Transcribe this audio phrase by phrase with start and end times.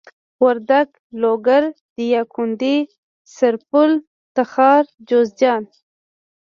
[0.43, 0.89] وردک
[1.21, 1.63] لوګر
[1.97, 2.77] دايکندي
[3.35, 3.91] سرپل
[4.35, 5.63] تخار جوزجان